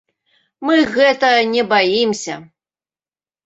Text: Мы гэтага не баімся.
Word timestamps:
Мы 0.67 0.77
гэтага 0.95 1.45
не 1.53 1.63
баімся. 1.77 2.41